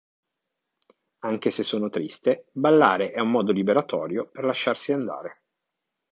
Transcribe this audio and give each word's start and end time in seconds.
Anche 1.19 1.51
se 1.51 1.61
sono 1.61 1.89
triste, 1.91 2.47
ballare 2.53 3.11
è 3.11 3.19
un 3.19 3.29
modo 3.29 3.51
liberatorio 3.51 4.25
per 4.29 4.45
lasciarsi 4.45 4.93
andare". 4.93 5.43